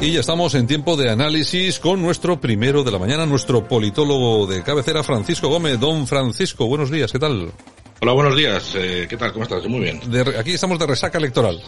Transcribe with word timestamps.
Y 0.00 0.12
ya 0.12 0.20
estamos 0.20 0.54
en 0.54 0.66
tiempo 0.66 0.96
de 0.96 1.10
análisis 1.10 1.78
con 1.78 2.02
nuestro 2.02 2.40
primero 2.40 2.82
de 2.82 2.90
la 2.90 2.98
mañana, 2.98 3.24
nuestro 3.24 3.66
politólogo 3.68 4.46
de 4.46 4.62
cabecera, 4.62 5.04
Francisco 5.04 5.48
Gómez. 5.48 5.78
Don 5.78 6.08
Francisco, 6.08 6.66
buenos 6.66 6.90
días, 6.90 7.12
¿qué 7.12 7.18
tal? 7.18 7.52
Hola, 8.00 8.12
buenos 8.12 8.36
días. 8.36 8.74
Eh, 8.74 9.06
¿Qué 9.08 9.16
tal? 9.16 9.32
¿Cómo 9.32 9.44
estás? 9.44 9.64
Muy 9.66 9.80
bien. 9.80 10.00
De, 10.10 10.38
aquí 10.38 10.52
estamos 10.52 10.78
de 10.78 10.88
resaca 10.88 11.18
electoral. 11.18 11.62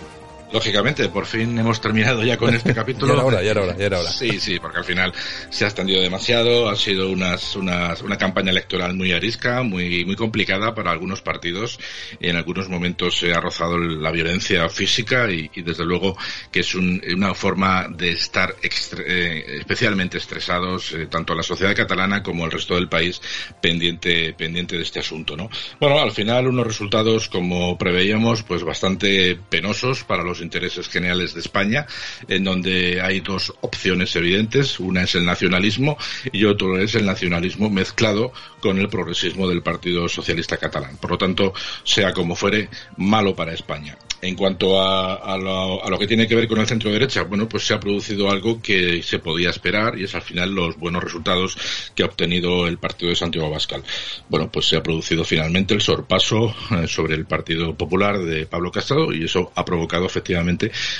Lógicamente, 0.52 1.08
por 1.08 1.26
fin 1.26 1.58
hemos 1.58 1.80
terminado 1.80 2.22
ya 2.24 2.36
con 2.36 2.54
este 2.54 2.74
capítulo. 2.74 3.08
ya 3.08 3.14
era 3.14 3.24
hora, 3.24 3.42
ya 3.42 3.50
era 3.50 3.62
hora, 3.62 3.76
ya 3.76 3.86
era 3.86 4.00
hora. 4.00 4.10
Sí, 4.10 4.40
sí, 4.40 4.58
porque 4.60 4.78
al 4.78 4.84
final 4.84 5.12
se 5.50 5.64
ha 5.64 5.68
extendido 5.68 6.00
demasiado, 6.00 6.68
ha 6.68 6.76
sido 6.76 7.10
unas, 7.10 7.56
unas, 7.56 8.02
una 8.02 8.16
campaña 8.16 8.50
electoral 8.50 8.94
muy 8.94 9.12
arisca, 9.12 9.62
muy, 9.62 10.04
muy 10.04 10.16
complicada 10.16 10.74
para 10.74 10.90
algunos 10.90 11.20
partidos. 11.22 11.78
En 12.20 12.36
algunos 12.36 12.68
momentos 12.68 13.18
se 13.18 13.32
ha 13.32 13.40
rozado 13.40 13.78
la 13.78 14.10
violencia 14.10 14.68
física 14.68 15.30
y, 15.30 15.50
y 15.54 15.62
desde 15.62 15.84
luego 15.84 16.16
que 16.50 16.60
es 16.60 16.74
un, 16.74 17.02
una 17.14 17.34
forma 17.34 17.88
de 17.88 18.10
estar 18.10 18.54
eh, 18.62 19.44
especialmente 19.58 20.18
estresados, 20.18 20.92
eh, 20.92 21.06
tanto 21.06 21.34
la 21.34 21.42
sociedad 21.42 21.74
catalana 21.74 22.22
como 22.22 22.44
el 22.44 22.52
resto 22.52 22.74
del 22.74 22.88
país, 22.88 23.20
pendiente, 23.60 24.32
pendiente 24.34 24.76
de 24.76 24.82
este 24.82 25.00
asunto, 25.00 25.36
¿no? 25.36 25.50
Bueno, 25.80 25.98
al 25.98 26.12
final 26.12 26.46
unos 26.46 26.66
resultados, 26.66 27.28
como 27.28 27.76
preveíamos, 27.78 28.42
pues 28.42 28.62
bastante 28.62 29.38
penosos 29.48 30.04
para 30.04 30.22
los 30.22 30.35
intereses 30.40 30.88
generales 30.88 31.34
de 31.34 31.40
España, 31.40 31.86
en 32.28 32.44
donde 32.44 33.00
hay 33.00 33.20
dos 33.20 33.52
opciones 33.60 34.14
evidentes. 34.16 34.80
Una 34.80 35.02
es 35.02 35.14
el 35.14 35.24
nacionalismo 35.24 35.96
y 36.32 36.44
otro 36.44 36.78
es 36.78 36.94
el 36.94 37.06
nacionalismo 37.06 37.70
mezclado 37.70 38.32
con 38.60 38.78
el 38.78 38.88
progresismo 38.88 39.48
del 39.48 39.62
Partido 39.62 40.08
Socialista 40.08 40.56
Catalán. 40.56 40.96
Por 40.96 41.12
lo 41.12 41.18
tanto, 41.18 41.52
sea 41.84 42.12
como 42.12 42.34
fuere, 42.34 42.68
malo 42.96 43.34
para 43.34 43.52
España. 43.52 43.96
En 44.22 44.34
cuanto 44.34 44.80
a, 44.80 45.14
a, 45.16 45.36
lo, 45.36 45.84
a, 45.84 45.90
lo, 45.90 45.98
que 45.98 46.06
tiene 46.06 46.26
que 46.26 46.34
ver 46.34 46.48
con 46.48 46.58
el 46.58 46.66
centro 46.66 46.90
derecha, 46.90 47.22
bueno, 47.22 47.48
pues 47.48 47.66
se 47.66 47.74
ha 47.74 47.80
producido 47.80 48.30
algo 48.30 48.60
que 48.62 49.02
se 49.02 49.18
podía 49.18 49.50
esperar 49.50 49.98
y 49.98 50.04
es 50.04 50.14
al 50.14 50.22
final 50.22 50.54
los 50.54 50.76
buenos 50.78 51.04
resultados 51.04 51.56
que 51.94 52.02
ha 52.02 52.06
obtenido 52.06 52.66
el 52.66 52.78
partido 52.78 53.10
de 53.10 53.16
Santiago 53.16 53.46
Abascal. 53.46 53.84
Bueno, 54.28 54.50
pues 54.50 54.66
se 54.66 54.76
ha 54.76 54.82
producido 54.82 55.22
finalmente 55.22 55.74
el 55.74 55.82
sorpaso 55.82 56.54
eh, 56.70 56.88
sobre 56.88 57.14
el 57.14 57.26
Partido 57.26 57.74
Popular 57.74 58.18
de 58.18 58.46
Pablo 58.46 58.72
Casado 58.72 59.12
y 59.12 59.24
eso 59.24 59.52
ha 59.54 59.64
provocado 59.64 60.06
efectivamente 60.06 60.25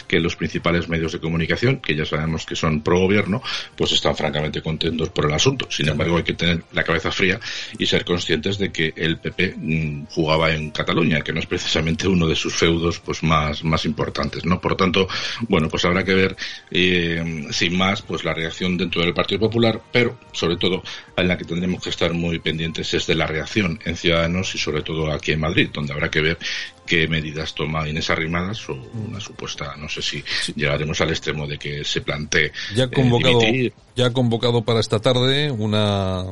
que 0.06 0.20
los 0.20 0.36
principales 0.36 0.88
medios 0.88 1.12
de 1.12 1.20
comunicación, 1.20 1.80
que 1.80 1.94
ya 1.94 2.04
sabemos 2.04 2.46
que 2.46 2.56
son 2.56 2.82
pro 2.82 3.00
gobierno, 3.00 3.42
pues 3.76 3.92
están 3.92 4.16
francamente 4.16 4.62
contentos 4.62 5.10
por 5.10 5.26
el 5.26 5.32
asunto. 5.32 5.66
Sin 5.70 5.88
embargo, 5.88 6.16
hay 6.16 6.22
que 6.22 6.34
tener 6.34 6.62
la 6.72 6.84
cabeza 6.84 7.10
fría 7.10 7.40
y 7.78 7.86
ser 7.86 8.04
conscientes 8.04 8.58
de 8.58 8.70
que 8.70 8.92
el 8.96 9.18
PP 9.18 9.54
mmm, 9.56 10.04
jugaba 10.10 10.52
en 10.52 10.70
Cataluña, 10.70 11.22
que 11.22 11.32
no 11.32 11.40
es 11.40 11.46
precisamente 11.46 12.08
uno 12.08 12.26
de 12.26 12.36
sus 12.36 12.54
feudos 12.54 13.00
pues 13.00 13.22
más, 13.22 13.64
más 13.64 13.84
importantes, 13.84 14.44
¿no? 14.44 14.60
Por 14.60 14.76
tanto, 14.76 15.08
bueno, 15.48 15.68
pues 15.68 15.84
habrá 15.84 16.04
que 16.04 16.14
ver, 16.14 16.36
eh, 16.70 17.46
sin 17.50 17.76
más, 17.76 18.02
pues 18.02 18.24
la 18.24 18.34
reacción 18.34 18.76
dentro 18.76 19.02
del 19.02 19.14
Partido 19.14 19.40
Popular, 19.40 19.80
pero 19.92 20.18
sobre 20.32 20.56
todo 20.56 20.82
en 21.16 21.28
la 21.28 21.36
que 21.36 21.44
tendremos 21.44 21.82
que 21.82 21.90
estar 21.90 22.12
muy 22.12 22.38
pendientes 22.38 22.92
es 22.94 23.06
de 23.06 23.14
la 23.14 23.26
reacción 23.26 23.78
en 23.84 23.96
Ciudadanos 23.96 24.54
y 24.54 24.58
sobre 24.58 24.82
todo 24.82 25.10
aquí 25.12 25.32
en 25.32 25.40
Madrid, 25.40 25.70
donde 25.72 25.92
habrá 25.92 26.10
que 26.10 26.20
ver 26.20 26.38
qué 26.86 27.08
medidas 27.08 27.54
toma 27.54 27.88
Inés 27.88 28.08
Arrimadas 28.10 28.68
o 28.68 28.74
una 28.74 29.20
supuesta, 29.20 29.74
no 29.76 29.88
sé 29.88 30.00
si 30.00 30.24
llegaremos 30.54 31.00
al 31.00 31.10
extremo 31.10 31.46
de 31.46 31.58
que 31.58 31.84
se 31.84 32.00
plantee 32.00 32.52
ya 32.74 32.84
ha 32.84 32.90
convocado, 32.90 33.42
eh, 33.42 33.72
ya 33.94 34.06
ha 34.06 34.12
convocado 34.12 34.64
para 34.64 34.80
esta 34.80 35.00
tarde 35.00 35.50
una, 35.50 36.24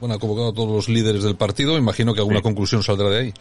bueno, 0.00 0.14
ha 0.14 0.18
convocado 0.18 0.50
a 0.50 0.54
todos 0.54 0.70
los 0.70 0.88
líderes 0.88 1.22
del 1.24 1.36
partido, 1.36 1.76
imagino 1.76 2.14
que 2.14 2.20
alguna 2.20 2.38
sí. 2.38 2.44
conclusión 2.44 2.82
saldrá 2.82 3.10
de 3.10 3.18
ahí. 3.18 3.34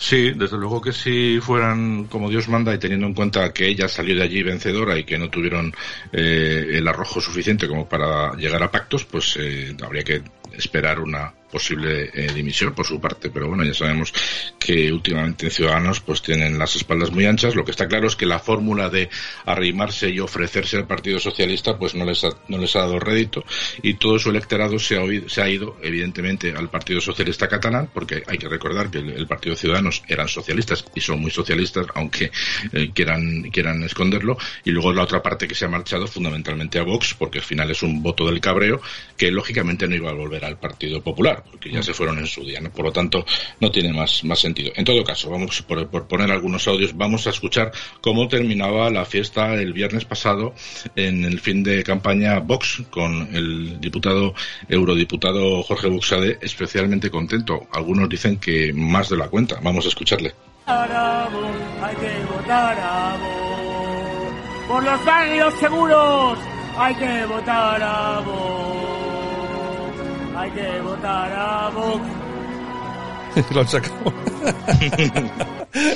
Sí, 0.00 0.30
desde 0.30 0.56
luego 0.56 0.80
que 0.80 0.94
si 0.94 1.40
fueran 1.42 2.04
como 2.04 2.30
Dios 2.30 2.48
manda 2.48 2.74
y 2.74 2.78
teniendo 2.78 3.06
en 3.06 3.12
cuenta 3.12 3.52
que 3.52 3.68
ella 3.68 3.86
salió 3.86 4.16
de 4.16 4.22
allí 4.22 4.42
vencedora 4.42 4.98
y 4.98 5.04
que 5.04 5.18
no 5.18 5.28
tuvieron 5.28 5.74
eh, 6.10 6.68
el 6.72 6.88
arrojo 6.88 7.20
suficiente 7.20 7.68
como 7.68 7.86
para 7.86 8.34
llegar 8.36 8.62
a 8.62 8.70
pactos, 8.70 9.04
pues 9.04 9.36
eh, 9.38 9.76
habría 9.82 10.02
que 10.02 10.22
esperar 10.52 11.00
una 11.00 11.34
posible 11.50 12.10
eh, 12.14 12.32
dimisión 12.32 12.74
por 12.74 12.86
su 12.86 13.00
parte, 13.00 13.30
pero 13.30 13.48
bueno, 13.48 13.64
ya 13.64 13.74
sabemos 13.74 14.12
que 14.58 14.92
últimamente 14.92 15.46
en 15.46 15.50
Ciudadanos 15.50 16.00
pues 16.00 16.22
tienen 16.22 16.58
las 16.58 16.76
espaldas 16.76 17.10
muy 17.10 17.26
anchas. 17.26 17.54
Lo 17.54 17.64
que 17.64 17.72
está 17.72 17.88
claro 17.88 18.06
es 18.06 18.16
que 18.16 18.26
la 18.26 18.38
fórmula 18.38 18.88
de 18.88 19.10
arrimarse 19.46 20.08
y 20.10 20.20
ofrecerse 20.20 20.76
al 20.76 20.86
Partido 20.86 21.18
Socialista 21.18 21.76
pues 21.76 21.94
no 21.94 22.04
les 22.04 22.24
ha, 22.24 22.30
no 22.48 22.58
les 22.58 22.74
ha 22.76 22.80
dado 22.80 22.98
rédito 22.98 23.44
y 23.82 23.94
todo 23.94 24.18
su 24.18 24.30
electorado 24.30 24.78
se 24.78 24.96
ha, 24.96 25.02
oído, 25.02 25.28
se 25.28 25.42
ha 25.42 25.48
ido 25.48 25.76
evidentemente 25.82 26.54
al 26.56 26.70
Partido 26.70 27.00
Socialista 27.00 27.48
catalán 27.48 27.90
porque 27.92 28.22
hay 28.26 28.38
que 28.38 28.48
recordar 28.48 28.90
que 28.90 28.98
el, 28.98 29.10
el 29.10 29.26
Partido 29.26 29.56
Ciudadanos 29.56 30.02
eran 30.06 30.28
socialistas 30.28 30.84
y 30.94 31.00
son 31.00 31.20
muy 31.20 31.30
socialistas 31.30 31.86
aunque 31.94 32.30
eh, 32.72 32.90
quieran, 32.94 33.42
quieran 33.50 33.82
esconderlo 33.82 34.38
y 34.64 34.70
luego 34.70 34.92
la 34.92 35.02
otra 35.02 35.22
parte 35.22 35.48
que 35.48 35.54
se 35.54 35.64
ha 35.64 35.68
marchado 35.68 36.06
fundamentalmente 36.06 36.78
a 36.78 36.82
Vox 36.82 37.14
porque 37.14 37.38
al 37.38 37.44
final 37.44 37.70
es 37.70 37.82
un 37.82 38.02
voto 38.02 38.26
del 38.26 38.40
cabreo 38.40 38.80
que 39.16 39.30
lógicamente 39.30 39.88
no 39.88 39.96
iba 39.96 40.10
a 40.10 40.14
volver 40.14 40.39
al 40.44 40.58
Partido 40.58 41.02
Popular 41.02 41.42
porque 41.48 41.70
ya 41.70 41.82
se 41.82 41.94
fueron 41.94 42.18
en 42.18 42.26
su 42.26 42.44
día. 42.44 42.60
Por 42.74 42.86
lo 42.86 42.92
tanto, 42.92 43.24
no 43.60 43.70
tiene 43.70 43.92
más, 43.92 44.24
más 44.24 44.38
sentido. 44.38 44.72
En 44.74 44.84
todo 44.84 45.02
caso, 45.04 45.30
vamos 45.30 45.62
por, 45.62 45.88
por, 45.88 46.06
poner 46.06 46.30
algunos 46.30 46.66
audios, 46.68 46.96
vamos 46.96 47.26
a 47.26 47.30
escuchar 47.30 47.72
cómo 48.00 48.28
terminaba 48.28 48.90
la 48.90 49.04
fiesta 49.04 49.54
el 49.54 49.72
viernes 49.72 50.04
pasado 50.04 50.54
en 50.96 51.24
el 51.24 51.40
fin 51.40 51.62
de 51.62 51.82
campaña 51.82 52.38
Vox 52.40 52.82
con 52.90 53.34
el 53.34 53.80
diputado, 53.80 54.34
eurodiputado 54.68 55.62
Jorge 55.62 55.88
Buxade, 55.88 56.38
especialmente 56.40 57.10
contento. 57.10 57.66
Algunos 57.72 58.08
dicen 58.08 58.38
que 58.38 58.72
más 58.72 59.08
de 59.08 59.16
la 59.16 59.28
cuenta. 59.28 59.58
Vamos 59.62 59.84
a 59.86 59.88
escucharle. 59.88 60.34
Hay 60.66 61.96
que 61.96 62.24
votar 62.32 62.78
a. 62.80 63.16
Por 64.68 64.84
los 64.84 65.04
barrios 65.04 65.54
seguros 65.54 66.38
hay 66.78 66.94
que 66.94 67.26
votar 67.26 67.82
a 67.82 68.20
hay 70.40 70.50
que 70.52 70.80
votar 70.80 71.32
a 71.32 71.70
Vox. 71.70 72.02
lo 73.54 73.60
han 73.60 73.68
sacado. 73.68 74.12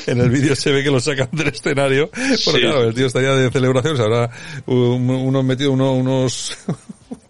en 0.07 0.21
el 0.21 0.31
vídeo 0.31 0.55
se 0.55 0.71
ve 0.71 0.85
que 0.85 0.91
lo 0.91 1.01
sacan 1.01 1.29
del 1.33 1.49
escenario. 1.49 2.11
Porque 2.11 2.39
sí. 2.39 2.61
claro, 2.61 2.85
el 2.85 2.95
tío 2.95 3.07
estaría 3.07 3.35
de 3.35 3.51
celebración, 3.51 3.97
se 3.97 4.03
habrá 4.03 4.31
unos 4.67 5.45
metido 5.45 5.73
uno, 5.73 5.95
unos, 5.95 6.57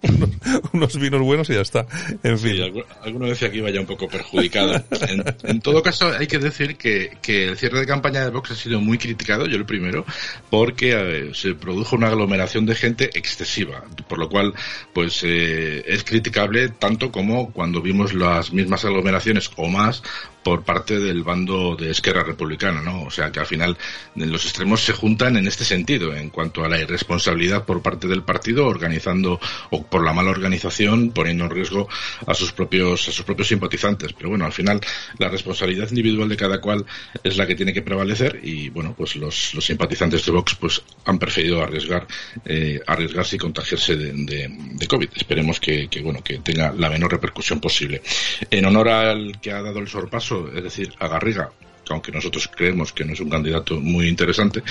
unos, 0.08 0.30
unos, 0.72 0.98
vinos 0.98 1.20
buenos 1.20 1.50
y 1.50 1.54
ya 1.54 1.60
está. 1.60 1.86
En 2.22 2.38
fin. 2.38 2.56
Sí, 2.56 2.82
alguno 3.02 3.26
decía 3.26 3.50
que 3.50 3.58
iba 3.58 3.70
ya 3.70 3.80
un 3.80 3.86
poco 3.86 4.08
perjudicado. 4.08 4.74
En, 5.08 5.24
en, 5.42 5.60
todo 5.60 5.82
caso, 5.82 6.12
hay 6.18 6.26
que 6.26 6.38
decir 6.38 6.76
que, 6.76 7.16
que, 7.20 7.48
el 7.48 7.56
cierre 7.56 7.80
de 7.80 7.86
campaña 7.86 8.24
de 8.24 8.30
Vox 8.30 8.52
ha 8.52 8.56
sido 8.56 8.80
muy 8.80 8.98
criticado, 8.98 9.46
yo 9.46 9.56
el 9.56 9.66
primero, 9.66 10.04
porque 10.50 10.94
ver, 10.94 11.36
se 11.36 11.54
produjo 11.54 11.96
una 11.96 12.08
aglomeración 12.08 12.66
de 12.66 12.74
gente 12.74 13.10
excesiva, 13.14 13.84
por 14.08 14.18
lo 14.18 14.28
cual, 14.28 14.54
pues, 14.92 15.22
eh, 15.24 15.84
es 15.86 16.04
criticable 16.04 16.68
tanto 16.68 17.10
como 17.10 17.52
cuando 17.52 17.80
vimos 17.80 18.14
las 18.14 18.52
mismas 18.52 18.84
aglomeraciones 18.84 19.50
o 19.56 19.68
más 19.68 20.02
por 20.44 20.62
parte 20.62 21.00
del 21.00 21.24
bando 21.24 21.74
de 21.74 21.90
Esquerra 21.90 22.22
Republicana, 22.22 22.82
¿no? 22.82 23.02
O 23.04 23.10
sea 23.10 23.32
que 23.32 23.40
al 23.40 23.46
final 23.46 23.76
los 24.14 24.44
extremos 24.44 24.82
se 24.82 24.92
juntan 24.92 25.36
en 25.36 25.48
este 25.48 25.64
sentido, 25.64 26.14
en 26.14 26.30
cuanto 26.30 26.64
a 26.64 26.68
la 26.68 26.78
irresponsabilidad 26.78 27.64
por 27.64 27.82
parte 27.82 28.06
del 28.06 28.22
partido 28.22 28.66
organizando 28.66 29.40
o 29.70 29.84
por 29.86 30.04
la 30.04 30.12
mala 30.12 30.30
organización 30.30 31.10
poniendo 31.10 31.44
en 31.44 31.50
riesgo 31.50 31.88
a 32.26 32.34
sus 32.34 32.52
propios 32.52 33.08
a 33.08 33.12
sus 33.12 33.24
propios 33.24 33.48
simpatizantes. 33.48 34.12
Pero 34.12 34.28
bueno, 34.28 34.44
al 34.44 34.52
final 34.52 34.80
la 35.18 35.28
responsabilidad 35.28 35.88
individual 35.88 36.28
de 36.28 36.36
cada 36.36 36.60
cual 36.60 36.84
es 37.22 37.36
la 37.36 37.46
que 37.46 37.54
tiene 37.54 37.72
que 37.72 37.82
prevalecer 37.82 38.40
y 38.42 38.68
bueno, 38.68 38.94
pues 38.96 39.16
los, 39.16 39.54
los 39.54 39.64
simpatizantes 39.64 40.24
de 40.26 40.32
Vox 40.32 40.54
pues 40.56 40.82
han 41.06 41.18
preferido 41.18 41.62
arriesgar 41.62 42.06
eh, 42.44 42.80
arriesgarse 42.86 43.36
y 43.36 43.38
contagiarse 43.38 43.96
de, 43.96 44.12
de, 44.12 44.48
de 44.50 44.86
COVID. 44.86 45.08
Esperemos 45.16 45.58
que, 45.58 45.88
que 45.88 46.02
bueno 46.02 46.22
que 46.22 46.38
tenga 46.38 46.72
la 46.72 46.90
menor 46.90 47.12
repercusión 47.12 47.60
posible. 47.60 48.02
En 48.50 48.66
honor 48.66 48.88
al 48.90 49.40
que 49.40 49.50
ha 49.50 49.62
dado 49.62 49.78
el 49.78 49.88
sorpaso 49.88 50.33
es 50.54 50.62
decir, 50.62 50.92
a 50.98 51.08
Garriga, 51.08 51.50
aunque 51.90 52.12
nosotros 52.12 52.48
creemos 52.54 52.92
que 52.92 53.04
no 53.04 53.12
es 53.12 53.20
un 53.20 53.30
candidato 53.30 53.80
muy 53.80 54.08
interesante, 54.08 54.62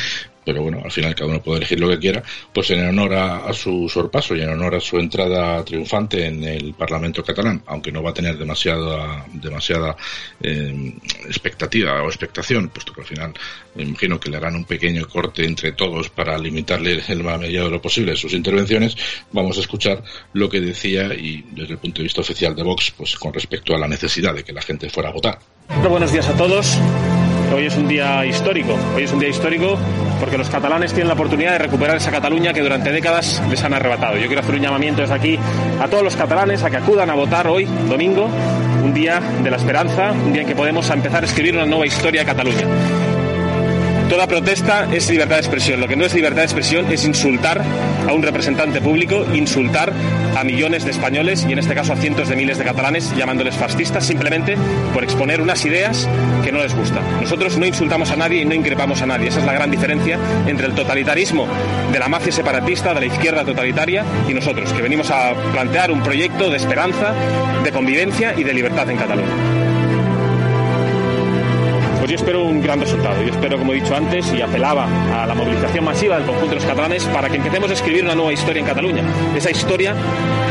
pero 0.45 0.63
bueno, 0.63 0.81
al 0.83 0.91
final 0.91 1.15
cada 1.15 1.29
uno 1.29 1.41
puede 1.41 1.59
elegir 1.59 1.79
lo 1.79 1.89
que 1.89 1.99
quiera, 1.99 2.23
pues 2.53 2.69
en 2.71 2.87
honor 2.87 3.13
a, 3.13 3.53
su 3.53 3.87
sorpaso 3.89 4.35
y 4.35 4.41
en 4.41 4.49
honor 4.49 4.75
a 4.75 4.79
su 4.79 4.97
entrada 4.97 5.63
triunfante 5.63 6.25
en 6.25 6.43
el 6.43 6.73
Parlamento 6.73 7.23
catalán, 7.23 7.61
aunque 7.67 7.91
no 7.91 8.01
va 8.01 8.11
a 8.11 8.13
tener 8.13 8.37
demasiada, 8.37 9.25
demasiada 9.33 9.95
eh, 10.41 10.93
expectativa 11.25 12.01
o 12.03 12.07
expectación, 12.07 12.69
puesto 12.69 12.93
que 12.93 13.01
al 13.01 13.07
final 13.07 13.33
me 13.75 13.83
imagino 13.83 14.19
que 14.19 14.29
le 14.29 14.37
harán 14.37 14.55
un 14.55 14.65
pequeño 14.65 15.07
corte 15.07 15.45
entre 15.45 15.73
todos 15.73 16.09
para 16.09 16.37
limitarle 16.37 17.01
el 17.07 17.23
más 17.23 17.39
medida 17.39 17.63
de 17.63 17.69
lo 17.69 17.81
posible 17.81 18.15
sus 18.15 18.33
intervenciones, 18.33 18.95
vamos 19.31 19.57
a 19.57 19.61
escuchar 19.61 20.03
lo 20.33 20.49
que 20.49 20.59
decía 20.59 21.13
y 21.13 21.43
desde 21.51 21.73
el 21.73 21.79
punto 21.79 21.97
de 21.99 22.03
vista 22.03 22.21
oficial 22.21 22.55
de 22.55 22.63
Vox, 22.63 22.91
pues 22.91 23.15
con 23.15 23.33
respecto 23.33 23.75
a 23.75 23.77
la 23.77 23.87
necesidad 23.87 24.33
de 24.33 24.43
que 24.43 24.53
la 24.53 24.61
gente 24.61 24.89
fuera 24.89 25.09
a 25.09 25.13
votar. 25.13 25.39
Buenos 25.89 26.11
días 26.11 26.27
a 26.27 26.35
todos. 26.35 26.77
Hoy 27.53 27.67
es 27.67 27.77
un 27.77 27.87
día 27.87 28.25
histórico. 28.25 28.75
Hoy 28.95 29.03
es 29.03 29.11
un 29.11 29.19
día 29.19 29.29
histórico 29.29 29.77
porque 30.19 30.39
los 30.39 30.49
catalanes 30.49 30.91
tienen 30.91 31.07
la 31.07 31.13
oportunidad 31.13 31.51
de 31.51 31.59
recuperar 31.59 31.97
esa 31.97 32.09
Cataluña 32.09 32.51
que 32.51 32.61
durante 32.61 32.91
décadas 32.91 33.43
les 33.47 33.63
han 33.63 33.73
arrebatado. 33.75 34.17
Yo 34.17 34.25
quiero 34.25 34.41
hacer 34.41 34.55
un 34.55 34.61
llamamiento 34.61 35.01
desde 35.01 35.13
aquí 35.13 35.39
a 35.79 35.87
todos 35.87 36.03
los 36.03 36.15
catalanes 36.15 36.63
a 36.63 36.71
que 36.71 36.77
acudan 36.77 37.11
a 37.11 37.13
votar 37.13 37.47
hoy, 37.47 37.65
domingo, 37.87 38.27
un 38.83 38.93
día 38.93 39.19
de 39.43 39.51
la 39.51 39.57
esperanza, 39.57 40.11
un 40.11 40.33
día 40.33 40.41
en 40.41 40.47
que 40.47 40.55
podemos 40.55 40.89
empezar 40.89 41.23
a 41.23 41.27
escribir 41.27 41.55
una 41.55 41.67
nueva 41.67 41.85
historia 41.85 42.21
de 42.21 42.25
Cataluña. 42.25 43.12
Toda 44.13 44.27
protesta 44.27 44.87
es 44.93 45.09
libertad 45.09 45.37
de 45.37 45.41
expresión. 45.41 45.79
Lo 45.81 45.87
que 45.87 45.95
no 45.95 46.05
es 46.05 46.13
libertad 46.13 46.41
de 46.41 46.45
expresión 46.45 46.91
es 46.91 47.03
insultar 47.03 47.63
a 48.07 48.13
un 48.13 48.21
representante 48.21 48.79
público, 48.79 49.25
insultar 49.33 49.91
a 50.37 50.43
millones 50.43 50.85
de 50.85 50.91
españoles 50.91 51.43
y 51.49 51.51
en 51.51 51.57
este 51.57 51.73
caso 51.73 51.93
a 51.93 51.95
cientos 51.95 52.29
de 52.29 52.35
miles 52.35 52.59
de 52.59 52.63
catalanes 52.63 53.11
llamándoles 53.17 53.55
fascistas 53.55 54.05
simplemente 54.05 54.55
por 54.93 55.03
exponer 55.03 55.41
unas 55.41 55.65
ideas 55.65 56.07
que 56.43 56.51
no 56.51 56.59
les 56.59 56.75
gustan. 56.75 57.01
Nosotros 57.21 57.57
no 57.57 57.65
insultamos 57.65 58.11
a 58.11 58.15
nadie 58.15 58.43
y 58.43 58.45
no 58.45 58.53
increpamos 58.53 59.01
a 59.01 59.07
nadie. 59.07 59.29
Esa 59.29 59.39
es 59.39 59.47
la 59.47 59.53
gran 59.53 59.71
diferencia 59.71 60.19
entre 60.45 60.67
el 60.67 60.73
totalitarismo 60.73 61.47
de 61.91 61.97
la 61.97 62.07
mafia 62.07 62.31
separatista, 62.31 62.93
de 62.93 62.99
la 62.99 63.05
izquierda 63.07 63.43
totalitaria 63.43 64.05
y 64.29 64.35
nosotros, 64.35 64.71
que 64.73 64.83
venimos 64.83 65.09
a 65.09 65.33
plantear 65.53 65.91
un 65.91 66.03
proyecto 66.03 66.51
de 66.51 66.57
esperanza, 66.57 67.15
de 67.63 67.71
convivencia 67.71 68.35
y 68.37 68.43
de 68.43 68.53
libertad 68.53 68.87
en 68.91 68.97
Cataluña. 68.97 69.62
Pues 72.03 72.11
yo 72.11 72.17
espero 72.17 72.43
un 72.43 72.59
gran 72.59 72.81
resultado. 72.81 73.23
Yo 73.23 73.29
espero, 73.29 73.57
como 73.57 73.71
he 73.71 73.75
dicho 73.75 73.95
antes, 73.95 74.33
y 74.33 74.41
apelaba 74.41 74.89
a 75.13 75.25
la 75.25 75.33
movilización 75.33 75.85
masiva 75.85 76.17
del 76.17 76.25
conjunto 76.25 76.49
de 76.49 76.55
los 76.55 76.65
catalanes 76.65 77.05
para 77.05 77.29
que 77.29 77.37
empecemos 77.37 77.69
a 77.69 77.73
escribir 77.75 78.03
una 78.03 78.13
nueva 78.13 78.33
historia 78.33 78.59
en 78.59 78.65
Cataluña. 78.65 79.03
Esa 79.33 79.49
historia 79.49 79.95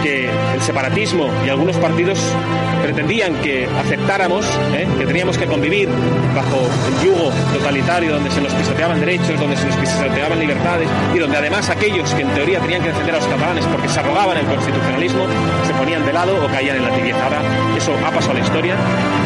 que 0.02 0.30
el 0.30 0.62
separatismo 0.62 1.28
y 1.44 1.50
algunos 1.50 1.76
partidos 1.76 2.18
pretendían 2.82 3.34
que 3.42 3.66
aceptáramos, 3.66 4.46
¿eh? 4.74 4.88
que 4.98 5.04
teníamos 5.04 5.36
que 5.36 5.44
convivir 5.44 5.90
bajo 6.34 6.56
el 6.88 7.04
yugo 7.04 7.30
totalitario 7.52 8.14
donde 8.14 8.30
se 8.30 8.40
nos 8.40 8.54
pisoteaban 8.54 8.98
derechos, 8.98 9.38
donde 9.38 9.56
se 9.58 9.66
nos 9.66 9.76
pisoteaban 9.76 10.38
libertades 10.38 10.88
y 11.14 11.18
donde 11.18 11.36
además 11.36 11.68
aquellos 11.68 12.14
que 12.14 12.22
en 12.22 12.28
teoría 12.30 12.60
tenían 12.60 12.80
que 12.80 12.88
defender 12.88 13.14
a 13.14 13.18
los 13.18 13.26
catalanes 13.26 13.66
porque 13.66 13.90
se 13.90 14.00
arrogaban 14.00 14.38
el 14.38 14.46
constitucionalismo 14.46 15.26
se 15.66 15.74
ponían 15.74 16.04
de 16.04 16.12
lado 16.12 16.44
o 16.44 16.48
caían 16.48 16.76
en 16.76 16.84
la 16.84 16.90
tibieza. 16.90 17.22
Ahora 17.24 17.42
eso 17.76 17.94
ha 18.04 18.10
pasado 18.10 18.32
a 18.32 18.34
la 18.34 18.40
historia, 18.40 18.76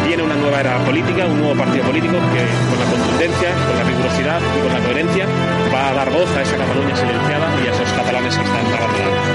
viene 0.07 0.23
una 0.23 0.37
nueva 0.37 0.61
era 0.61 0.79
política, 0.85 1.27
un 1.27 1.41
nuevo 1.41 1.57
partido 1.57 1.85
político 1.85 2.15
que 2.15 2.43
con 2.71 2.79
la 2.79 2.87
contundencia, 2.87 3.51
con 3.67 3.77
la 3.77 3.85
rigurosidad 3.85 4.41
y 4.41 4.63
con 4.63 4.73
la 4.73 4.81
coherencia 4.81 5.27
va 5.75 5.91
a 5.91 5.93
dar 5.95 6.11
voz 6.13 6.31
a 6.37 6.43
esa 6.43 6.57
Cataluña 6.57 6.97
silenciada 6.97 7.47
y 7.63 7.67
a 7.67 7.71
esos 7.73 7.93
catalanes 7.93 8.37
que 8.37 8.45
están 8.45 8.67
abandonados. 8.67 9.27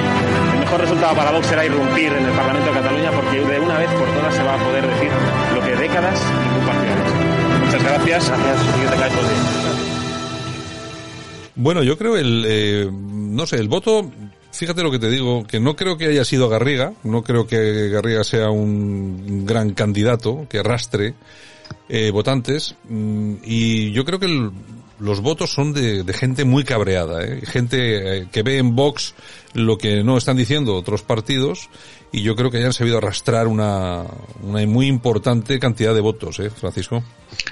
El 0.54 0.60
mejor 0.60 0.82
resultado 0.82 1.16
para 1.16 1.32
Vox 1.32 1.48
será 1.48 1.66
irrumpir 1.66 2.14
en 2.14 2.26
el 2.26 2.32
Parlamento 2.32 2.72
de 2.72 2.80
Cataluña 2.80 3.12
porque 3.12 3.40
de 3.40 3.60
una 3.60 3.78
vez 3.78 3.90
por 3.92 4.08
todas 4.08 4.34
se 4.34 4.44
va 4.44 4.56
a 4.56 4.64
poder 4.64 4.88
decir 4.88 5.12
lo 5.54 5.62
que 5.62 5.76
décadas 5.76 6.20
ningún 6.44 6.66
partido 6.66 6.92
ha 6.92 7.00
hecho. 7.02 7.66
Muchas 7.66 7.84
gracias. 7.84 8.30
Gracias 8.98 9.12
Bueno, 11.56 11.84
yo 11.84 11.98
creo 11.98 12.18
el, 12.18 12.46
eh, 12.48 12.90
no 12.92 13.46
sé, 13.46 13.58
el 13.58 13.68
voto 13.68 14.10
fíjate 14.52 14.84
lo 14.84 14.92
que 14.92 15.00
te 15.00 15.10
digo, 15.10 15.44
que 15.46 15.60
no 15.60 15.76
creo 15.76 15.98
que 15.98 16.06
haya 16.06 16.26
sido 16.26 16.50
Garriga, 16.50 16.94
no 17.04 17.24
creo 17.24 17.48
que 17.48 17.90
Garriga 17.90 18.24
sea 18.24 18.50
un 18.50 19.46
gran 19.46 19.74
candidato 19.74 20.46
que 20.50 20.60
arrastre 20.60 21.14
eh, 21.90 22.12
votantes 22.12 22.76
mm, 22.88 23.36
y 23.44 23.92
yo 23.92 24.06
creo 24.06 24.20
que 24.20 24.52
los 25.00 25.22
votos 25.22 25.52
son 25.52 25.74
de, 25.74 26.06
gente 26.14 26.46
muy 26.46 26.64
cabreada, 26.64 27.26
¿eh? 27.26 27.42
gente 27.44 28.20
eh, 28.20 28.28
que 28.32 28.44
ve 28.44 28.60
en 28.60 28.76
Vox 28.76 29.16
lo 29.54 29.78
que 29.78 30.04
no 30.04 30.18
están 30.18 30.38
diciendo 30.38 30.76
otros 30.76 31.02
partidos 31.02 31.70
y 32.12 32.22
yo 32.22 32.36
creo 32.36 32.52
que 32.52 32.58
hayan 32.58 32.74
sabido 32.74 32.98
arrastrar 32.98 33.48
una, 33.48 34.06
una 34.44 34.66
muy 34.68 34.88
importante 34.88 35.60
cantidad 35.60 35.96
de 35.96 36.02
votos, 36.02 36.40
¿eh, 36.40 36.50
Francisco? 36.50 37.04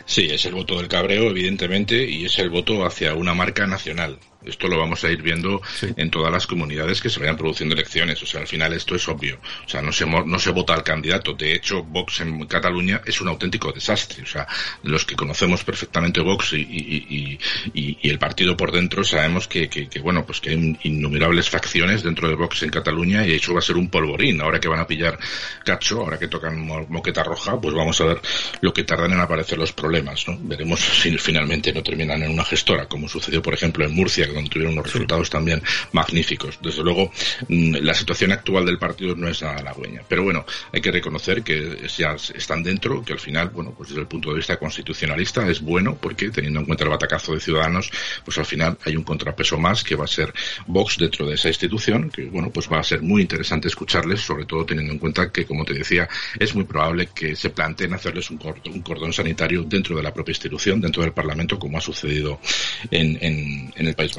Sí, 0.06 0.28
es 0.30 0.46
el 0.46 0.54
voto 0.54 0.78
del 0.78 0.88
cabreo, 0.88 1.30
evidentemente, 1.30 2.04
y 2.08 2.26
es 2.26 2.38
el 2.40 2.50
voto 2.50 2.86
hacia 2.86 3.16
una 3.16 3.34
marca 3.34 3.66
nacional. 3.66 4.20
Esto 4.50 4.68
lo 4.68 4.78
vamos 4.78 5.04
a 5.04 5.12
ir 5.12 5.22
viendo 5.22 5.62
en 5.82 6.10
todas 6.10 6.32
las 6.32 6.48
comunidades 6.48 7.02
que 7.02 7.10
se 7.10 7.20
vayan 7.20 7.38
produciendo 7.38 7.76
elecciones. 7.76 8.22
O 8.22 8.26
sea, 8.26 8.42
al 8.42 8.48
final 8.48 8.74
esto 8.74 8.96
es 8.96 9.08
obvio. 9.08 9.40
O 9.66 9.70
sea, 9.70 9.82
no 9.82 9.92
se, 9.92 10.06
no 10.06 10.40
se 10.40 10.52
vota 10.52 10.74
al 10.74 10.84
candidato. 10.84 11.34
De 11.34 11.54
hecho, 11.54 11.84
Vox 11.84 12.22
en 12.22 12.46
Cataluña 12.46 13.02
es 13.06 13.22
un 13.22 13.28
auténtico 13.28 13.72
desastre. 13.72 14.24
O 14.24 14.28
sea, 14.28 14.48
los 14.84 15.06
que 15.06 15.16
conocemos 15.16 15.64
perfectamente 15.64 16.22
Vox 16.22 16.54
y, 16.54 16.58
y, 16.58 17.40
y, 17.74 17.98
y 18.02 18.10
el 18.10 18.20
partido 18.20 18.56
por 18.58 18.72
dentro 18.72 19.04
sabemos 19.04 19.48
que, 19.48 19.70
que, 19.70 19.88
que, 19.88 20.00
bueno, 20.00 20.26
pues 20.26 20.40
que 20.40 20.52
hay 20.52 20.78
innumerables 20.84 21.50
facciones 21.50 22.04
dentro 22.04 22.28
de 22.28 22.36
Vox 22.36 22.64
en 22.64 22.70
Cataluña 22.70 23.26
y 23.26 23.34
eso 23.34 23.54
va 23.54 23.60
a 23.60 23.64
ser 23.64 23.78
un 23.78 23.90
polvorín. 23.90 24.42
Ahora 24.42 24.60
que 24.60 24.68
van 24.68 24.80
a 24.80 24.88
pillar 24.88 25.18
cacho, 25.64 26.02
ahora 26.02 26.18
que 26.18 26.28
tocan 26.28 26.60
moqueta 26.90 27.24
roja, 27.24 27.60
pues 27.60 27.74
vamos 27.74 28.00
a 28.02 28.06
ver 28.06 28.22
lo 28.62 28.74
que 28.74 28.84
tardan 28.84 29.14
en 29.14 29.20
aparecer 29.20 29.58
los 29.58 29.72
problemas. 29.72 30.28
¿no? 30.28 30.38
Veremos 30.42 30.80
si 31.02 31.18
finalmente 31.18 31.74
no 31.74 31.84
terminan 31.84 32.24
en 32.24 32.32
una 32.32 32.46
gestora, 32.46 32.88
como 32.88 33.08
sucedió, 33.08 33.42
por 33.42 33.54
ejemplo, 33.54 33.86
en 33.86 33.94
Murcia 33.94 34.28
tuvieron 34.48 34.74
unos 34.74 34.86
resultados 34.86 35.30
también 35.30 35.62
magníficos. 35.92 36.60
Desde 36.62 36.84
luego, 36.84 37.12
mm, 37.48 37.76
la 37.82 37.94
situación 37.94 38.32
actual 38.32 38.66
del 38.66 38.78
partido 38.78 39.16
no 39.16 39.28
es 39.28 39.42
nada 39.42 39.58
halagüeña. 39.58 40.04
Pero 40.08 40.24
bueno, 40.24 40.46
hay 40.72 40.82
que 40.82 40.92
reconocer 40.92 41.44
que 41.44 41.88
ya 41.98 42.16
están 42.34 42.64
dentro, 42.64 43.04
que 43.04 43.14
al 43.14 43.20
final, 43.20 43.50
bueno, 43.50 43.74
pues 43.76 43.90
desde 43.90 44.02
el 44.02 44.08
punto 44.08 44.30
de 44.30 44.38
vista 44.38 44.58
constitucionalista 44.58 45.48
es 45.50 45.62
bueno, 45.62 45.98
porque 46.00 46.30
teniendo 46.30 46.60
en 46.60 46.66
cuenta 46.66 46.84
el 46.84 46.90
batacazo 46.90 47.34
de 47.34 47.40
Ciudadanos, 47.40 47.92
pues 48.24 48.38
al 48.38 48.46
final 48.46 48.78
hay 48.86 48.96
un 48.96 49.04
contrapeso 49.04 49.58
más 49.58 49.84
que 49.84 49.96
va 49.96 50.06
a 50.06 50.08
ser 50.08 50.34
Vox 50.68 50.98
dentro 50.98 51.28
de 51.28 51.36
esa 51.36 51.48
institución, 51.48 52.10
que 52.10 52.26
bueno, 52.26 52.50
pues 52.52 52.70
va 52.72 52.80
a 52.80 52.84
ser 52.84 53.02
muy 53.02 53.22
interesante 53.22 53.68
escucharles, 53.68 54.22
sobre 54.22 54.46
todo 54.46 54.66
teniendo 54.66 54.94
en 54.94 55.00
cuenta 55.00 55.32
que, 55.32 55.46
como 55.46 55.66
te 55.66 55.74
decía, 55.74 56.08
es 56.38 56.54
muy 56.56 56.64
probable 56.64 57.10
que 57.14 57.36
se 57.36 57.50
planteen 57.50 57.94
hacerles 57.94 58.30
un 58.30 58.38
cordón, 58.38 58.74
un 58.74 58.82
cordón 58.82 59.14
sanitario 59.14 59.64
dentro 59.64 59.96
de 59.96 60.04
la 60.04 60.14
propia 60.14 60.32
institución, 60.32 60.80
dentro 60.82 61.02
del 61.02 61.14
Parlamento, 61.14 61.58
como 61.58 61.78
ha 61.78 61.82
sucedido 61.82 62.40
en, 62.92 63.18
en, 63.22 63.74
en 63.76 63.88
el 63.88 63.96
País 63.96 64.16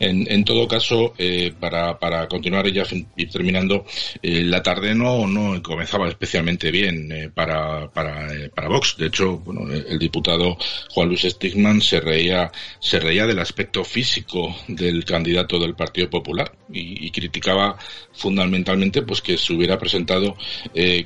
en, 0.00 0.44
todo 0.44 0.66
caso, 0.66 1.14
eh, 1.18 1.52
para, 1.58 1.98
para 1.98 2.26
continuar 2.28 2.70
ya 2.72 2.84
ir 3.16 3.30
terminando, 3.30 3.84
eh, 4.22 4.42
la 4.42 4.62
tarde 4.62 4.94
no, 4.94 5.26
no 5.26 5.62
comenzaba 5.62 6.08
especialmente 6.08 6.70
bien 6.70 7.10
eh, 7.12 7.30
para, 7.32 7.90
para, 7.90 8.28
para 8.54 8.68
Vox. 8.68 8.96
De 8.96 9.06
hecho, 9.06 9.38
bueno, 9.38 9.72
el 9.72 9.98
diputado 9.98 10.56
Juan 10.90 11.08
Luis 11.08 11.22
Stigman 11.22 11.80
se 11.80 12.00
reía, 12.00 12.50
se 12.80 13.00
reía 13.00 13.26
del 13.26 13.38
aspecto 13.38 13.84
físico 13.84 14.56
del 14.68 15.04
candidato 15.04 15.58
del 15.58 15.74
Partido 15.74 16.10
Popular 16.10 16.52
y, 16.70 17.08
criticaba 17.10 17.76
fundamentalmente 18.12 19.02
pues 19.02 19.22
que 19.22 19.38
se 19.38 19.52
hubiera 19.52 19.78
presentado 19.78 20.36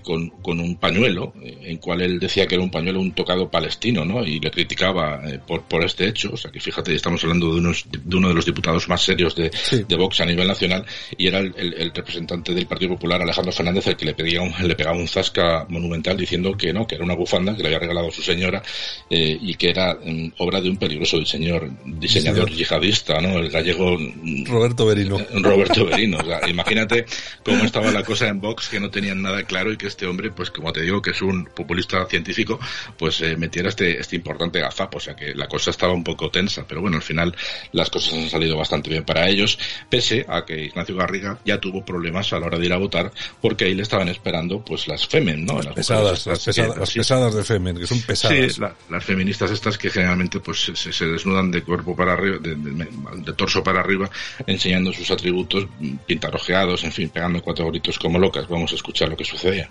con, 0.02 0.28
con 0.42 0.60
un 0.60 0.76
pañuelo, 0.76 1.32
en 1.42 1.78
cual 1.78 2.02
él 2.02 2.18
decía 2.18 2.46
que 2.46 2.56
era 2.56 2.64
un 2.64 2.70
pañuelo 2.70 3.00
un 3.00 3.12
tocado 3.12 3.50
palestino, 3.50 4.04
¿no? 4.04 4.24
Y 4.26 4.40
le 4.40 4.50
criticaba 4.50 5.22
por, 5.46 5.62
por 5.62 5.84
este 5.84 6.08
hecho. 6.08 6.32
O 6.32 6.36
sea 6.36 6.50
que 6.50 6.60
fíjate, 6.60 6.94
estamos 6.94 7.22
hablando 7.22 7.52
de 7.52 7.60
unos 7.60 7.81
de 7.90 8.16
uno 8.16 8.28
de 8.28 8.34
los 8.34 8.44
diputados 8.44 8.88
más 8.88 9.02
serios 9.02 9.34
de, 9.34 9.50
de 9.86 9.96
Vox 9.96 10.20
a 10.20 10.26
nivel 10.26 10.46
nacional 10.46 10.84
y 11.16 11.26
era 11.26 11.38
el, 11.38 11.54
el, 11.56 11.92
representante 11.92 12.54
del 12.54 12.66
Partido 12.66 12.92
Popular, 12.92 13.20
Alejandro 13.20 13.52
Fernández, 13.52 13.86
el 13.86 13.96
que 13.96 14.04
le, 14.04 14.14
pedía 14.14 14.40
un, 14.40 14.52
le 14.66 14.74
pegaba 14.74 14.96
un 14.96 15.08
zasca 15.08 15.66
monumental 15.68 16.16
diciendo 16.16 16.56
que 16.56 16.72
no, 16.72 16.86
que 16.86 16.94
era 16.94 17.04
una 17.04 17.14
bufanda 17.14 17.56
que 17.56 17.62
le 17.62 17.68
había 17.68 17.80
regalado 17.80 18.10
su 18.10 18.22
señora 18.22 18.62
eh, 19.10 19.38
y 19.40 19.54
que 19.54 19.70
era 19.70 19.94
mm, 19.94 20.32
obra 20.38 20.60
de 20.60 20.70
un 20.70 20.76
peligroso 20.76 21.18
diseñador, 21.18 21.70
diseñador 21.84 22.50
yihadista, 22.50 23.20
¿no? 23.20 23.38
El 23.38 23.50
gallego 23.50 23.96
mm, 23.98 24.44
Roberto 24.46 24.86
Berino. 24.86 25.18
Eh, 25.18 25.26
Roberto 25.34 25.86
Berino. 25.86 26.18
O 26.18 26.24
sea, 26.24 26.48
imagínate 26.48 27.04
cómo 27.44 27.64
estaba 27.64 27.90
la 27.90 28.02
cosa 28.02 28.28
en 28.28 28.40
Vox 28.40 28.68
que 28.68 28.80
no 28.80 28.90
tenían 28.90 29.22
nada 29.22 29.42
claro 29.44 29.72
y 29.72 29.76
que 29.76 29.86
este 29.86 30.06
hombre, 30.06 30.30
pues 30.30 30.50
como 30.50 30.72
te 30.72 30.82
digo, 30.82 31.02
que 31.02 31.10
es 31.10 31.22
un 31.22 31.46
populista 31.46 32.06
científico, 32.06 32.58
pues 32.98 33.20
eh, 33.22 33.36
metiera 33.36 33.68
este, 33.68 34.00
este 34.00 34.16
importante 34.16 34.60
gazapo. 34.60 34.98
O 34.98 35.00
sea 35.00 35.14
que 35.14 35.34
la 35.34 35.48
cosa 35.48 35.70
estaba 35.70 35.92
un 35.92 36.04
poco 36.04 36.30
tensa, 36.30 36.66
pero 36.66 36.80
bueno, 36.80 36.96
al 36.96 37.02
final 37.02 37.34
las 37.72 37.90
cosas 37.90 38.14
han 38.14 38.30
salido 38.30 38.56
bastante 38.56 38.90
bien 38.90 39.04
para 39.04 39.28
ellos, 39.28 39.58
pese 39.88 40.24
a 40.28 40.44
que 40.44 40.64
Ignacio 40.64 40.96
Garriga 40.96 41.38
ya 41.44 41.58
tuvo 41.58 41.84
problemas 41.84 42.32
a 42.32 42.38
la 42.38 42.46
hora 42.46 42.58
de 42.58 42.66
ir 42.66 42.72
a 42.72 42.78
votar, 42.78 43.12
porque 43.40 43.64
ahí 43.64 43.74
le 43.74 43.82
estaban 43.82 44.08
esperando 44.08 44.60
pues 44.64 44.88
las 44.88 45.06
Femen, 45.06 45.44
¿no? 45.44 45.60
Las, 45.60 45.74
pesadas, 45.74 46.26
las, 46.26 46.92
pesadas 46.92 47.34
de 47.34 47.44
Femen, 47.44 47.78
que 47.78 47.86
son 47.86 48.00
pesadas. 48.02 48.54
Sí, 48.54 48.62
las 48.88 49.04
feministas 49.04 49.50
estas 49.50 49.78
que 49.78 49.90
generalmente 49.90 50.40
pues 50.40 50.70
se, 50.74 51.06
desnudan 51.06 51.50
de 51.50 51.62
cuerpo 51.62 51.96
para 51.96 52.12
arriba, 52.12 52.38
de, 52.40 53.32
torso 53.32 53.62
para 53.62 53.80
arriba, 53.80 54.10
enseñando 54.46 54.92
sus 54.92 55.10
atributos 55.10 55.66
pintarrojeados, 56.06 56.84
en 56.84 56.92
fin, 56.92 57.08
pegando 57.08 57.42
cuatro 57.42 57.66
gritos 57.70 57.98
como 57.98 58.18
locas. 58.18 58.48
Vamos 58.48 58.72
a 58.72 58.74
escuchar 58.76 59.08
lo 59.08 59.16
que 59.16 59.24
sucedía. 59.24 59.70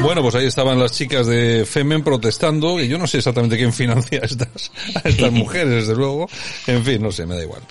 Bueno, 0.00 0.22
pues 0.22 0.34
ahí 0.36 0.46
estaban 0.46 0.78
las 0.78 0.92
chicas 0.92 1.26
de 1.26 1.64
Femen 1.66 2.04
protestando, 2.04 2.80
y 2.80 2.88
yo 2.88 2.98
no 2.98 3.06
sé 3.06 3.18
exactamente 3.18 3.56
quién 3.56 3.72
financia 3.72 4.20
a 4.22 4.26
estas, 4.26 4.70
a 4.94 5.08
estas 5.08 5.32
mujeres, 5.32 5.86
desde 5.86 5.96
luego. 5.96 6.28
En 6.66 6.84
fin, 6.84 7.02
no 7.02 7.10
sé, 7.10 7.26
me 7.26 7.34
da 7.34 7.42
igual. 7.42 7.62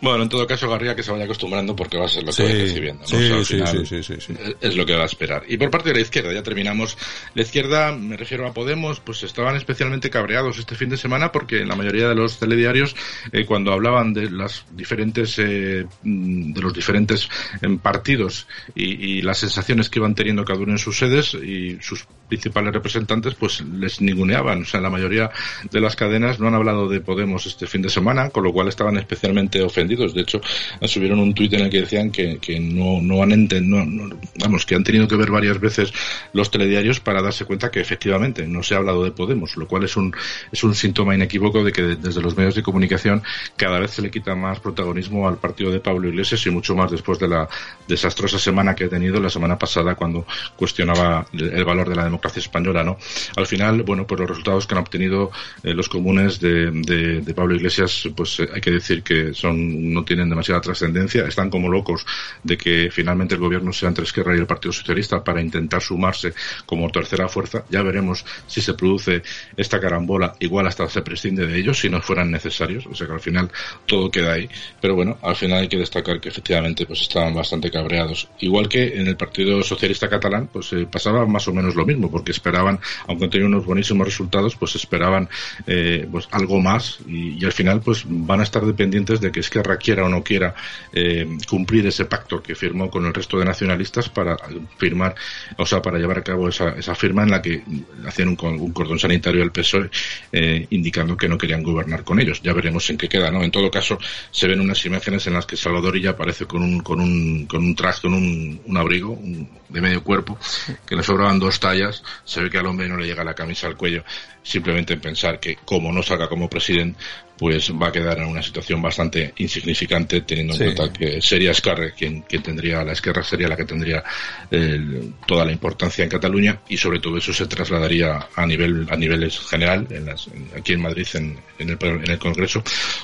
Bueno, 0.00 0.24
en 0.24 0.28
todo 0.28 0.46
caso, 0.46 0.68
Garría 0.68 0.94
que 0.94 1.02
se 1.02 1.12
vaya 1.12 1.24
acostumbrando 1.24 1.74
porque 1.76 1.96
va 1.96 2.06
a 2.06 2.08
ser 2.08 2.24
lo 2.24 2.32
que 2.32 2.42
va 2.42 2.48
recibiendo. 2.50 3.02
¿no? 3.02 3.08
Sí, 3.08 3.44
sí, 3.44 3.60
sí, 3.86 4.02
sí, 4.02 4.14
sí, 4.20 4.34
Es 4.60 4.76
lo 4.76 4.84
que 4.84 4.94
va 4.94 5.04
a 5.04 5.06
esperar. 5.06 5.44
Y 5.48 5.56
por 5.56 5.70
parte 5.70 5.90
de 5.90 5.94
la 5.94 6.00
izquierda, 6.00 6.32
ya 6.32 6.42
terminamos. 6.42 6.98
La 7.34 7.42
izquierda, 7.42 7.92
me 7.92 8.16
refiero 8.16 8.46
a 8.46 8.52
Podemos, 8.52 9.00
pues 9.00 9.22
estaban 9.22 9.56
especialmente 9.56 10.10
cabreados 10.10 10.58
este 10.58 10.74
fin 10.74 10.88
de 10.88 10.96
semana 10.96 11.32
porque 11.32 11.60
en 11.60 11.68
la 11.68 11.76
mayoría 11.76 12.08
de 12.08 12.14
los 12.14 12.38
telediarios, 12.38 12.96
eh, 13.32 13.46
cuando 13.46 13.72
hablaban 13.72 14.12
de 14.12 14.30
las 14.30 14.64
diferentes, 14.72 15.38
eh, 15.38 15.86
de 16.02 16.60
los 16.60 16.74
diferentes 16.74 17.28
eh, 17.62 17.78
partidos 17.80 18.46
y, 18.74 19.18
y, 19.18 19.22
las 19.22 19.38
sensaciones 19.38 19.88
que 19.88 19.98
iban 19.98 20.14
teniendo 20.14 20.44
cada 20.44 20.60
uno 20.60 20.72
en 20.72 20.78
sus 20.78 20.98
sedes 20.98 21.34
y 21.34 21.75
sus 21.80 22.06
principales 22.28 22.72
representantes, 22.72 23.34
pues 23.34 23.60
les 23.60 24.00
ninguneaban. 24.00 24.62
O 24.62 24.64
sea, 24.64 24.80
la 24.80 24.90
mayoría 24.90 25.30
de 25.70 25.80
las 25.80 25.96
cadenas 25.96 26.40
no 26.40 26.48
han 26.48 26.54
hablado 26.54 26.88
de 26.88 27.00
Podemos 27.00 27.46
este 27.46 27.66
fin 27.66 27.82
de 27.82 27.88
semana, 27.88 28.30
con 28.30 28.44
lo 28.44 28.52
cual 28.52 28.68
estaban 28.68 28.96
especialmente 28.96 29.62
ofendidos. 29.62 30.14
De 30.14 30.22
hecho, 30.22 30.40
subieron 30.82 31.20
un 31.20 31.34
tuit 31.34 31.52
en 31.52 31.60
el 31.60 31.70
que 31.70 31.80
decían 31.80 32.10
que, 32.10 32.38
que 32.38 32.58
no, 32.58 33.00
no 33.00 33.22
han 33.22 33.32
entendido, 33.32 33.84
no, 33.84 34.16
vamos, 34.40 34.66
que 34.66 34.74
han 34.74 34.84
tenido 34.84 35.06
que 35.06 35.16
ver 35.16 35.30
varias 35.30 35.60
veces 35.60 35.92
los 36.32 36.50
telediarios 36.50 37.00
para 37.00 37.22
darse 37.22 37.44
cuenta 37.44 37.70
que 37.70 37.80
efectivamente 37.80 38.46
no 38.46 38.62
se 38.62 38.74
ha 38.74 38.78
hablado 38.78 39.04
de 39.04 39.12
Podemos, 39.12 39.56
lo 39.56 39.66
cual 39.66 39.84
es 39.84 39.96
un, 39.96 40.14
es 40.52 40.64
un 40.64 40.74
síntoma 40.74 41.14
inequívoco 41.14 41.64
de 41.64 41.72
que 41.72 41.82
desde 41.82 42.20
los 42.20 42.36
medios 42.36 42.54
de 42.54 42.62
comunicación 42.62 43.22
cada 43.56 43.78
vez 43.78 43.92
se 43.92 44.02
le 44.02 44.10
quita 44.10 44.34
más 44.34 44.60
protagonismo 44.60 45.28
al 45.28 45.38
partido 45.38 45.70
de 45.70 45.80
Pablo 45.80 46.08
Iglesias 46.08 46.44
y 46.46 46.50
mucho 46.50 46.74
más 46.74 46.90
después 46.90 47.18
de 47.18 47.28
la 47.28 47.48
desastrosa 47.86 48.38
semana 48.38 48.74
que 48.74 48.84
ha 48.84 48.88
tenido 48.88 49.20
la 49.20 49.30
semana 49.30 49.58
pasada 49.58 49.94
cuando 49.94 50.26
cuestionaba 50.56 51.26
el 51.32 51.64
valor 51.66 51.88
de 51.88 51.96
la 51.96 52.04
democracia 52.04 52.40
española, 52.40 52.82
¿no? 52.82 52.98
Al 53.36 53.46
final, 53.46 53.82
bueno, 53.82 54.06
pues 54.06 54.20
los 54.20 54.30
resultados 54.30 54.66
que 54.66 54.74
han 54.74 54.80
obtenido 54.80 55.30
eh, 55.62 55.74
los 55.74 55.88
comunes 55.88 56.40
de, 56.40 57.22
Pablo 57.34 57.54
Iglesias, 57.54 58.08
pues 58.16 58.40
eh, 58.40 58.48
hay 58.54 58.60
que 58.60 58.70
decir 58.70 59.02
que 59.02 59.34
son 59.34 59.92
no 59.92 60.04
tienen 60.04 60.30
demasiada 60.30 60.60
trascendencia, 60.60 61.26
están 61.26 61.50
como 61.50 61.68
locos 61.68 62.06
de 62.42 62.56
que 62.56 62.88
finalmente 62.90 63.34
el 63.34 63.40
gobierno 63.40 63.72
sea 63.72 63.90
entre 63.90 64.04
Esquerra 64.04 64.34
y 64.34 64.38
el 64.38 64.46
Partido 64.46 64.72
Socialista 64.72 65.22
para 65.22 65.42
intentar 65.42 65.82
sumarse 65.82 66.32
como 66.64 66.90
tercera 66.90 67.28
fuerza. 67.28 67.64
Ya 67.68 67.82
veremos 67.82 68.24
si 68.46 68.60
se 68.60 68.74
produce 68.74 69.22
esta 69.56 69.80
carambola, 69.80 70.34
igual 70.40 70.66
hasta 70.66 70.88
se 70.88 71.02
prescinde 71.02 71.46
de 71.46 71.58
ellos 71.58 71.78
si 71.78 71.90
no 71.90 72.00
fueran 72.00 72.30
necesarios, 72.30 72.86
o 72.86 72.94
sea 72.94 73.06
que 73.06 73.12
al 73.12 73.20
final 73.20 73.50
todo 73.86 74.10
queda 74.10 74.32
ahí. 74.32 74.48
Pero 74.80 74.94
bueno, 74.94 75.18
al 75.22 75.36
final 75.36 75.60
hay 75.60 75.68
que 75.68 75.76
destacar 75.76 76.20
que 76.20 76.28
efectivamente 76.28 76.86
pues 76.86 77.02
estaban 77.02 77.34
bastante 77.34 77.70
cabreados. 77.70 78.28
Igual 78.40 78.68
que 78.68 79.00
en 79.00 79.06
el 79.06 79.16
Partido 79.16 79.62
Socialista 79.62 80.08
Catalán, 80.08 80.48
pues 80.52 80.72
eh, 80.72 80.86
pasaba 80.90 81.26
más 81.26 81.46
o 81.48 81.52
menos 81.52 81.55
lo 81.62 81.86
mismo, 81.86 82.10
porque 82.10 82.32
esperaban, 82.32 82.78
aunque 83.06 83.28
tenían 83.28 83.52
unos 83.52 83.66
buenísimos 83.66 84.06
resultados, 84.06 84.56
pues 84.56 84.74
esperaban 84.74 85.28
eh, 85.66 86.06
pues 86.10 86.28
algo 86.30 86.60
más 86.60 86.98
y, 87.06 87.42
y, 87.42 87.44
al 87.44 87.52
final 87.52 87.80
pues 87.80 88.04
van 88.06 88.40
a 88.40 88.42
estar 88.42 88.64
dependientes 88.64 89.20
de 89.20 89.30
que 89.30 89.40
Esquerra 89.40 89.76
quiera 89.76 90.04
o 90.04 90.08
no 90.08 90.22
quiera 90.22 90.54
eh, 90.92 91.26
cumplir 91.48 91.86
ese 91.86 92.04
pacto 92.04 92.42
que 92.42 92.54
firmó 92.54 92.90
con 92.90 93.06
el 93.06 93.14
resto 93.14 93.38
de 93.38 93.44
nacionalistas 93.44 94.08
para 94.08 94.36
firmar, 94.78 95.14
o 95.56 95.66
sea, 95.66 95.82
para 95.82 95.98
llevar 95.98 96.18
a 96.18 96.22
cabo 96.22 96.48
esa, 96.48 96.70
esa 96.70 96.94
firma 96.94 97.22
en 97.22 97.30
la 97.30 97.42
que 97.42 97.62
hacían 98.06 98.28
un, 98.28 98.36
un 98.40 98.72
cordón 98.72 98.98
sanitario 98.98 99.40
del 99.40 99.52
PSOE 99.52 99.90
eh, 100.32 100.66
indicando 100.70 101.16
que 101.16 101.28
no 101.28 101.38
querían 101.38 101.62
gobernar 101.62 102.04
con 102.04 102.20
ellos. 102.20 102.40
Ya 102.42 102.52
veremos 102.52 102.88
en 102.90 102.98
qué 102.98 103.08
queda, 103.08 103.30
¿no? 103.30 103.42
En 103.42 103.50
todo 103.50 103.70
caso, 103.70 103.98
se 104.30 104.46
ven 104.46 104.60
unas 104.60 104.84
imágenes 104.84 105.26
en 105.26 105.34
las 105.34 105.46
que 105.46 105.56
Salvador 105.56 106.00
ya 106.00 106.10
aparece 106.10 106.46
con 106.46 106.62
un, 106.62 106.80
con 106.80 107.00
un, 107.00 107.46
con 107.46 107.64
un 107.64 107.74
traje, 107.74 108.02
con 108.02 108.14
un, 108.14 108.60
un 108.64 108.76
abrigo 108.76 109.10
un, 109.12 109.48
de 109.68 109.80
medio 109.80 110.02
cuerpo, 110.02 110.38
que 110.86 110.96
le 110.96 111.02
sobraban 111.02 111.38
dos 111.38 111.45
tallas, 111.60 112.02
se 112.24 112.42
ve 112.42 112.50
que 112.50 112.58
al 112.58 112.66
hombre 112.66 112.88
no 112.88 112.96
le 112.96 113.06
llega 113.06 113.24
la 113.24 113.34
camisa 113.34 113.66
al 113.66 113.76
cuello, 113.76 114.04
simplemente 114.42 114.94
en 114.94 115.00
pensar 115.00 115.40
que 115.40 115.56
como 115.56 115.92
no 115.92 116.02
salga 116.02 116.28
como 116.28 116.48
presidente, 116.50 116.98
pues 117.38 117.70
va 117.70 117.88
a 117.88 117.92
quedar 117.92 118.18
en 118.18 118.26
una 118.26 118.42
situación 118.42 118.80
bastante 118.80 119.32
insignificante 119.36 120.22
teniendo 120.22 120.54
en 120.54 120.58
sí. 120.58 120.64
cuenta 120.64 120.92
que 120.92 121.20
sería 121.20 121.50
Esquerra 121.50 121.90
quien, 121.90 122.22
quien 122.22 122.42
tendría, 122.42 122.82
la 122.84 122.92
Esquerra 122.92 123.22
sería 123.22 123.48
la 123.48 123.56
que 123.56 123.64
tendría 123.64 124.02
eh, 124.50 125.10
toda 125.26 125.44
la 125.44 125.52
importancia 125.52 126.02
en 126.04 126.10
Cataluña 126.10 126.60
y 126.68 126.76
sobre 126.76 127.00
todo 127.00 127.18
eso 127.18 127.32
se 127.32 127.46
trasladaría 127.46 128.28
a 128.34 128.46
nivel 128.46 128.86
a 128.90 128.96
niveles 128.96 129.38
general 129.38 129.86
en 129.90 130.06
las, 130.06 130.28
en, 130.28 130.48
aquí 130.56 130.72
en 130.72 130.80
Madrid 130.80 131.06
en, 131.14 131.38
en, 131.58 131.70
el, 131.70 131.78
en 131.80 132.10
el 132.10 132.18
Congreso 132.18 132.62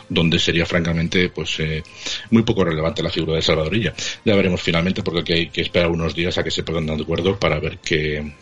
donde 0.08 0.38
sería 0.38 0.66
francamente 0.66 1.28
pues 1.28 1.60
eh, 1.60 1.82
muy 2.30 2.42
poco 2.42 2.64
relevante 2.64 3.02
la 3.02 3.10
figura 3.10 3.36
de 3.36 3.42
Salvadorilla. 3.42 3.92
Ya 4.24 4.34
veremos 4.34 4.60
finalmente 4.62 5.02
porque 5.02 5.34
hay 5.34 5.48
que 5.48 5.62
esperar 5.62 5.90
unos 5.90 6.14
días 6.14 6.36
a 6.38 6.44
que 6.44 6.50
se 6.50 6.62
pongan 6.62 6.86
de 6.86 7.02
acuerdo 7.02 7.38
para 7.38 7.58
ver 7.58 7.78
qué 7.78 8.32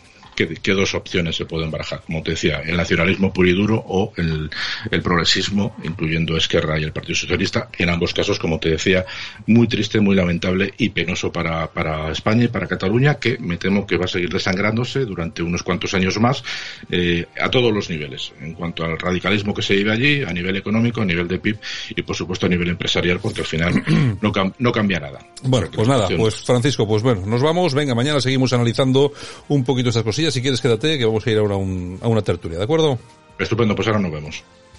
qué, 0.47 0.55
qué, 0.55 0.73
dos 0.73 0.95
opciones 0.95 1.37
se 1.37 1.45
pueden 1.45 1.71
barajar. 1.71 2.03
Como 2.07 2.23
te 2.23 2.33
decía, 2.33 2.63
el 2.65 2.77
nacionalismo 2.77 3.33
puro 3.33 3.49
y 3.49 3.53
duro 3.53 3.85
o 3.87 4.13
el, 4.17 4.51
el, 4.91 5.03
progresismo, 5.03 5.77
incluyendo 5.83 6.37
Esquerra 6.37 6.79
y 6.79 6.85
el 6.85 6.93
Partido 6.93 7.15
Socialista. 7.17 7.69
En 7.77 7.91
ambos 7.91 8.15
casos, 8.15 8.39
como 8.39 8.59
te 8.59 8.71
decía, 8.71 9.05
muy 9.47 9.69
triste, 9.69 10.01
muy 10.01 10.15
lamentable 10.15 10.73
y 10.79 10.91
penoso 10.91 11.33
para, 11.33 11.67
para 11.69 12.11
España 12.11 12.45
y 12.45 12.49
para 12.49 12.67
Cataluña, 12.67 13.17
que 13.17 13.39
me 13.39 13.57
temo 13.57 13.87
que 13.87 13.97
va 13.97 14.05
a 14.05 14.09
seguir 14.09 14.31
desangrándose 14.31 15.05
durante 15.05 15.43
unos 15.43 15.63
cuantos 15.63 15.95
años 15.95 16.19
más 16.19 16.43
eh, 16.91 17.27
a 17.41 17.51
todos 17.51 17.73
los 17.73 17.91
niveles. 17.91 18.33
En 18.41 18.55
cuanto 18.55 18.85
al 18.85 18.99
radicalismo 18.99 19.55
que 19.55 19.63
se 19.63 19.75
vive 19.75 19.93
allí, 19.93 20.23
a 20.23 20.33
nivel 20.33 20.57
económico, 20.57 21.03
a 21.03 21.05
nivel 21.05 21.29
de 21.29 21.39
PIB 21.39 21.59
y, 21.97 22.03
por 22.03 22.17
supuesto, 22.17 22.47
a 22.47 22.49
nivel 22.49 22.69
empresarial, 22.69 23.21
porque 23.21 23.41
al 23.41 23.47
final 23.47 23.83
no, 24.21 24.33
cam 24.33 24.53
no 24.59 24.73
cambia 24.73 25.01
nada. 25.01 25.19
Bueno, 25.43 25.69
pues 25.73 25.89
nada, 25.89 26.09
pues 26.17 26.37
Francisco, 26.37 26.87
pues 26.87 27.03
bueno, 27.03 27.27
nos 27.27 27.43
vamos. 27.43 27.75
Venga, 27.75 27.95
mañana 27.95 28.21
seguimos 28.21 28.53
analizando 28.53 29.13
un 29.49 29.65
poquito 29.65 29.89
estas 29.89 30.05
cosillas 30.05 30.30
si 30.31 30.43
quieres 30.43 30.61
quédate, 30.61 30.99
que 30.99 31.05
vamos 31.05 31.27
a 31.27 31.31
ir 31.31 31.39
ahora 31.39 31.55
a, 31.55 31.59
un, 31.59 31.99
a 32.03 32.09
una 32.09 32.23
tertulia, 32.23 32.59
¿de 32.59 32.65
acuerdo? 32.65 32.99
Estupendo, 33.39 33.75
pues 33.75 33.89
ahora 33.89 34.01
nos 34.01 34.13
vemos. 34.13 34.45